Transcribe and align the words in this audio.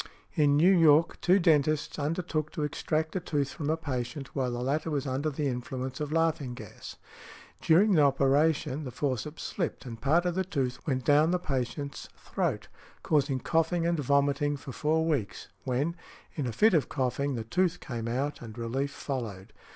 In 0.33 0.57
New 0.57 0.75
York, 0.75 1.21
two 1.21 1.37
dentists 1.37 1.99
undertook 1.99 2.51
to 2.53 2.63
extract 2.63 3.15
a 3.15 3.19
tooth 3.19 3.49
from 3.51 3.69
a 3.69 3.77
patient 3.77 4.35
while 4.35 4.49
the 4.49 4.63
latter 4.63 4.89
was 4.89 5.05
under 5.05 5.29
the 5.29 5.45
influence 5.47 5.99
of 5.99 6.11
laughing 6.11 6.55
gas. 6.55 6.95
During 7.61 7.91
the 7.91 8.01
operation 8.01 8.83
the 8.83 8.89
forceps 8.89 9.43
slipped, 9.43 9.85
and 9.85 10.01
part 10.01 10.25
of 10.25 10.33
the 10.33 10.43
tooth 10.43 10.79
went 10.87 11.05
down 11.05 11.29
the 11.29 11.37
patient's 11.37 12.09
throat, 12.17 12.67
causing 13.03 13.39
coughing 13.39 13.85
and 13.85 13.99
vomiting 13.99 14.57
for 14.57 14.71
four 14.71 15.05
weeks, 15.05 15.49
when—in 15.65 16.47
a 16.47 16.51
fit 16.51 16.73
of 16.73 16.89
coughing—the 16.89 17.43
tooth 17.43 17.79
came 17.79 18.07
up, 18.07 18.41
and 18.41 18.57
relief 18.57 18.89
followed. 18.89 19.53